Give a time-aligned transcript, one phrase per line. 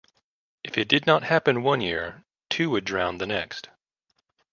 [0.63, 3.69] If it did not happen one year, two would drown the next.